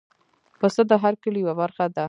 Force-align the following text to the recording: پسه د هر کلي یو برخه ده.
پسه 0.59 0.81
د 0.89 0.93
هر 1.03 1.13
کلي 1.23 1.39
یو 1.45 1.53
برخه 1.61 1.85
ده. 1.93 1.99